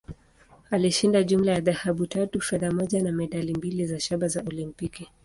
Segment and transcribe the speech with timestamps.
[0.71, 5.07] Alishinda jumla ya dhahabu tatu, fedha moja, na medali mbili za shaba za Olimpiki.